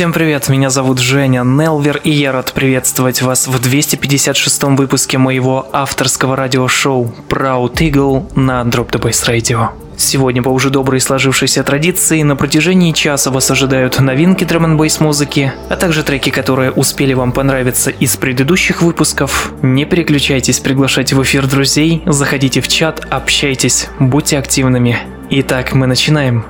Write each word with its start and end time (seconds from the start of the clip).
Всем 0.00 0.14
привет, 0.14 0.48
меня 0.48 0.70
зовут 0.70 0.98
Женя 0.98 1.42
Нелвер, 1.44 2.00
и 2.02 2.10
я 2.10 2.32
рад 2.32 2.54
приветствовать 2.54 3.20
вас 3.20 3.46
в 3.46 3.54
256-м 3.56 4.74
выпуске 4.74 5.18
моего 5.18 5.68
авторского 5.74 6.36
радиошоу 6.36 7.12
Proud 7.28 7.74
Eagle 7.74 8.32
на 8.34 8.62
Drop 8.62 8.88
the 8.92 8.98
Bass 8.98 9.28
Radio. 9.28 9.68
Сегодня 9.98 10.42
по 10.42 10.48
уже 10.48 10.70
доброй 10.70 11.02
сложившейся 11.02 11.62
традиции 11.64 12.22
на 12.22 12.34
протяжении 12.34 12.92
часа 12.92 13.30
вас 13.30 13.50
ожидают 13.50 14.00
новинки 14.00 14.44
драм 14.44 14.64
н 14.64 14.90
музыки, 15.00 15.52
а 15.68 15.76
также 15.76 16.02
треки, 16.02 16.30
которые 16.30 16.70
успели 16.70 17.12
вам 17.12 17.32
понравиться 17.32 17.90
из 17.90 18.16
предыдущих 18.16 18.80
выпусков. 18.80 19.52
Не 19.60 19.84
переключайтесь 19.84 20.60
приглашать 20.60 21.12
в 21.12 21.22
эфир 21.22 21.46
друзей, 21.46 22.02
заходите 22.06 22.62
в 22.62 22.68
чат, 22.68 23.06
общайтесь, 23.10 23.90
будьте 23.98 24.38
активными. 24.38 24.98
Итак, 25.28 25.74
мы 25.74 25.86
начинаем. 25.86 26.46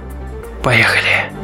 Поехали! 0.63 1.40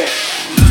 Aê! 0.00 0.69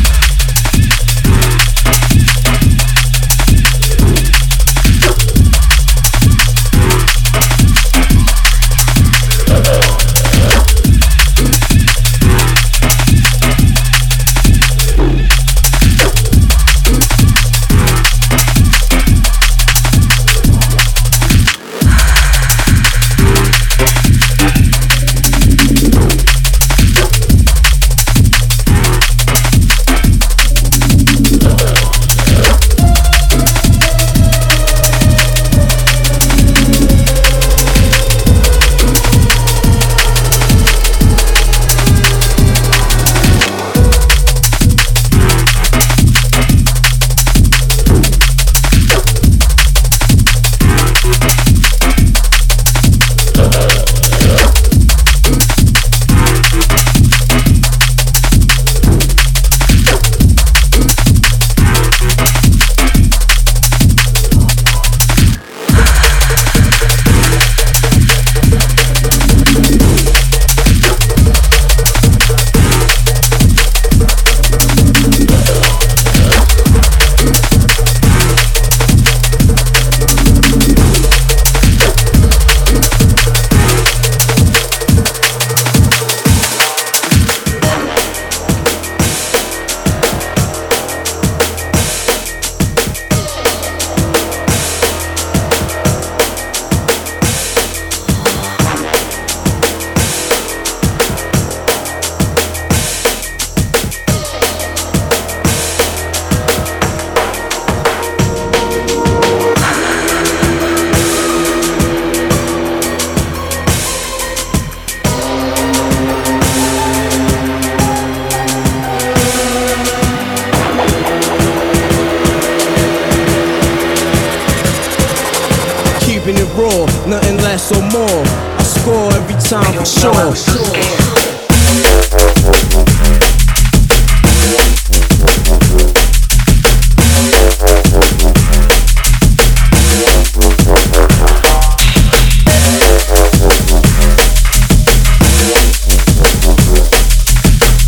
six 127.70 127.78
or 127.78 127.82
more. 127.92 128.24
I 128.58 128.62
score 128.62 129.12
every 129.14 129.34
time 129.34 129.72
for 129.74 129.84
sure. 129.84 130.34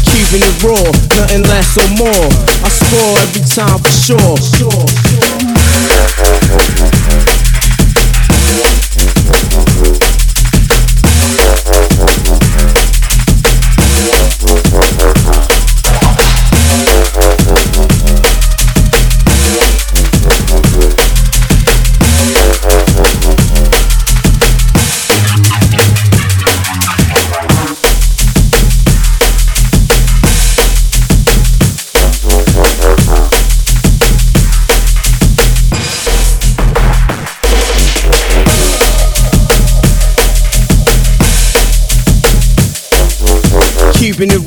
keeping 0.05 0.43
it 0.43 0.63
raw, 0.63 0.75
nothing 1.19 1.43
less 1.45 1.77
or 1.77 1.89
more. 1.97 2.29
I 2.65 2.69
score 2.69 3.19
every 3.19 3.43
time 3.43 3.79
for 3.79 3.91
sure. 3.91 4.82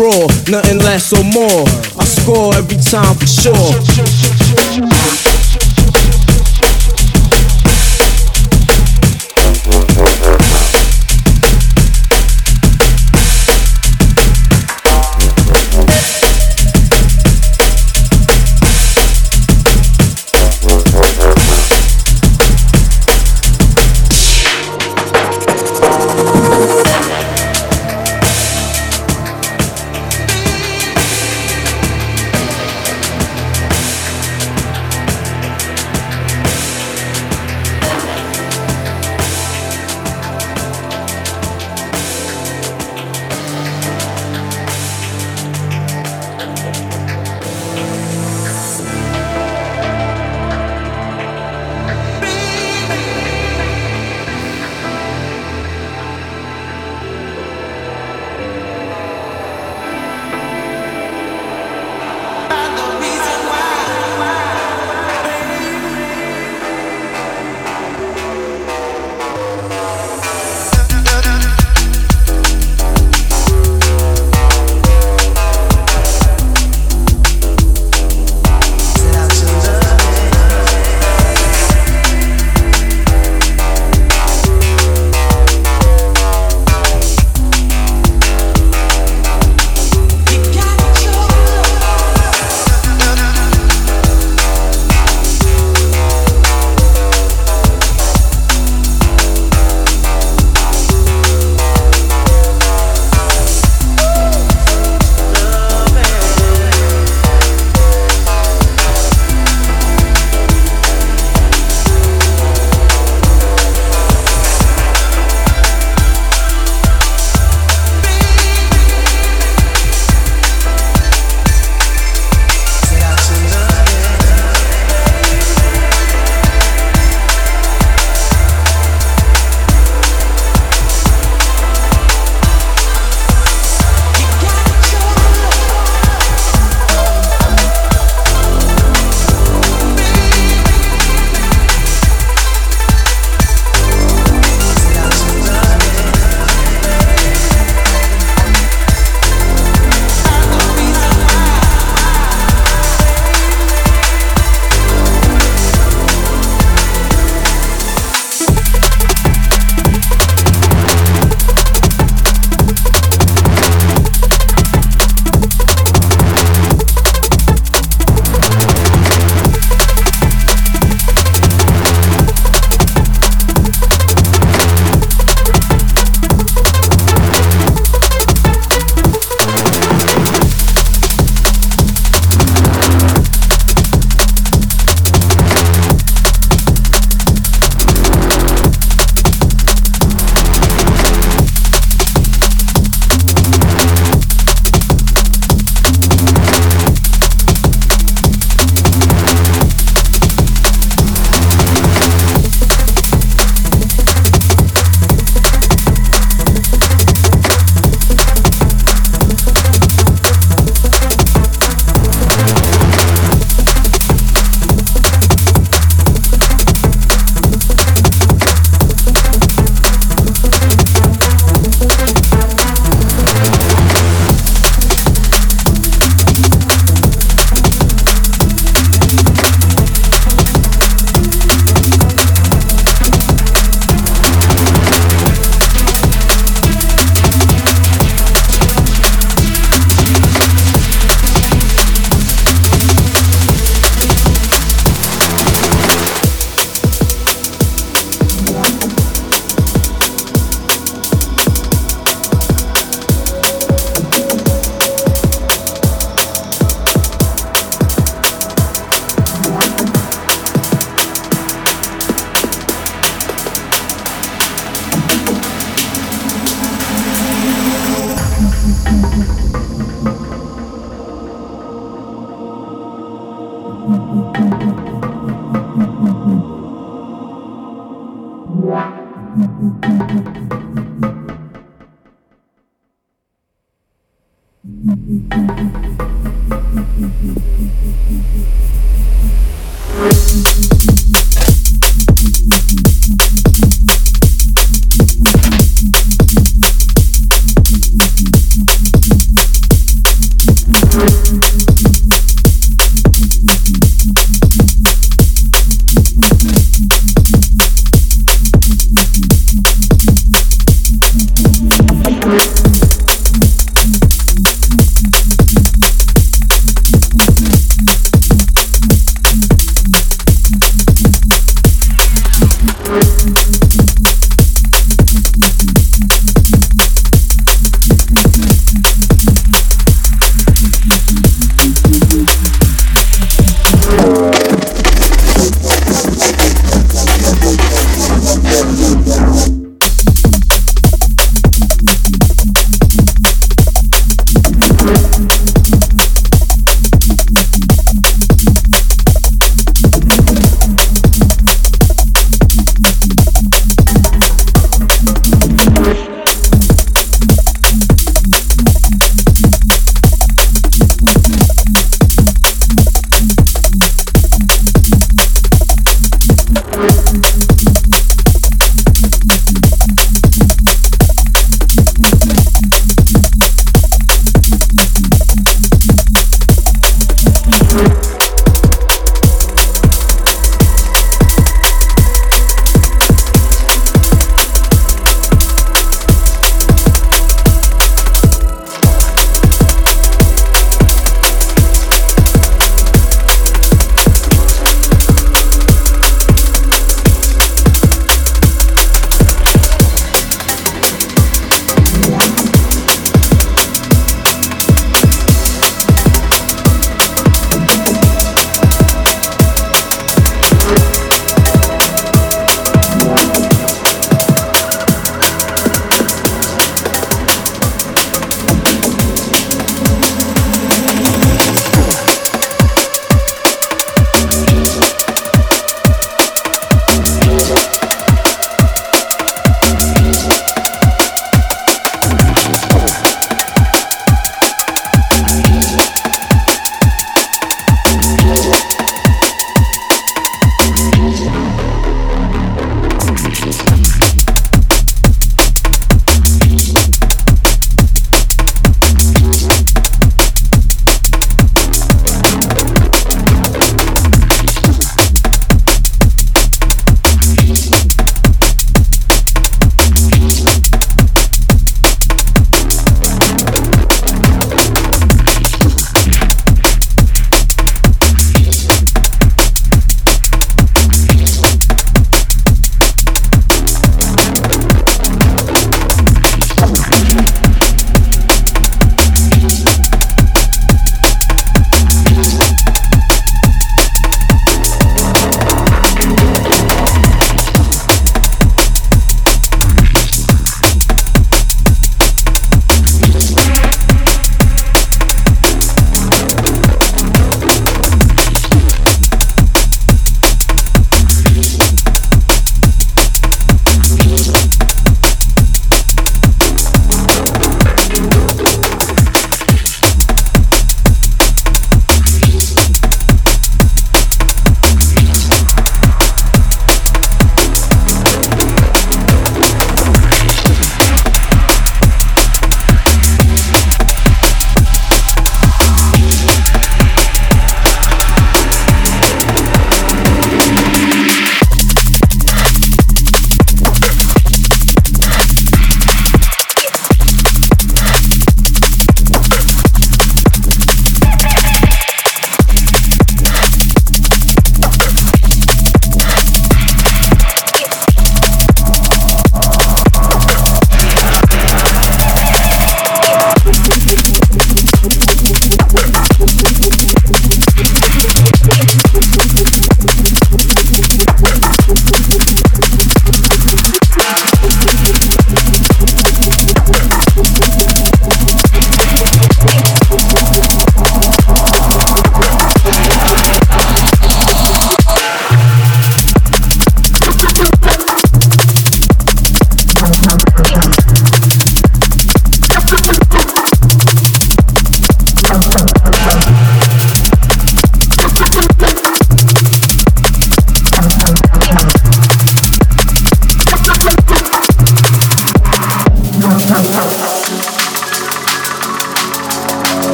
raw, 0.00 0.26
nothing 0.48 0.78
less 0.78 1.12
or 1.12 1.24
more. 1.24 1.64
I 2.00 2.04
score 2.04 2.54
every 2.54 2.78
time 2.78 3.14
for 3.16 3.26
sure. 3.26 4.19